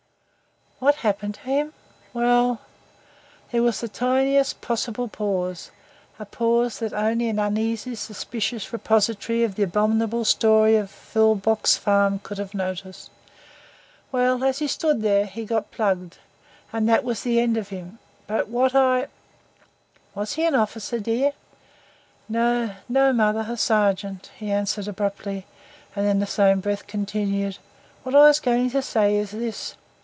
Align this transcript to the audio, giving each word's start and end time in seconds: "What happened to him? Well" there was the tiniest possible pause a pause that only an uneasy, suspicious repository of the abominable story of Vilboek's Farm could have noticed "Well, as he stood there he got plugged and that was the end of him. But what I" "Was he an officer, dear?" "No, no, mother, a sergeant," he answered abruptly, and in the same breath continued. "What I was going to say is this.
"What 0.83 0.95
happened 0.95 1.35
to 1.35 1.41
him? 1.41 1.73
Well" 2.11 2.59
there 3.51 3.61
was 3.61 3.81
the 3.81 3.87
tiniest 3.87 4.61
possible 4.61 5.07
pause 5.07 5.69
a 6.17 6.25
pause 6.25 6.79
that 6.79 6.91
only 6.91 7.29
an 7.29 7.37
uneasy, 7.37 7.93
suspicious 7.93 8.73
repository 8.73 9.43
of 9.43 9.53
the 9.53 9.61
abominable 9.61 10.25
story 10.25 10.75
of 10.77 10.89
Vilboek's 10.89 11.77
Farm 11.77 12.17
could 12.23 12.39
have 12.39 12.55
noticed 12.55 13.11
"Well, 14.11 14.43
as 14.43 14.57
he 14.57 14.65
stood 14.65 15.03
there 15.03 15.27
he 15.27 15.45
got 15.45 15.69
plugged 15.69 16.17
and 16.73 16.89
that 16.89 17.03
was 17.03 17.21
the 17.21 17.39
end 17.39 17.57
of 17.57 17.69
him. 17.69 17.99
But 18.25 18.47
what 18.47 18.73
I" 18.73 19.05
"Was 20.15 20.33
he 20.33 20.47
an 20.47 20.55
officer, 20.55 20.99
dear?" 20.99 21.33
"No, 22.27 22.71
no, 22.89 23.13
mother, 23.13 23.45
a 23.47 23.55
sergeant," 23.55 24.31
he 24.35 24.51
answered 24.51 24.87
abruptly, 24.87 25.45
and 25.95 26.07
in 26.07 26.17
the 26.19 26.25
same 26.25 26.59
breath 26.59 26.87
continued. 26.87 27.59
"What 28.01 28.15
I 28.15 28.21
was 28.25 28.39
going 28.39 28.71
to 28.71 28.81
say 28.81 29.15
is 29.15 29.29
this. 29.29 29.75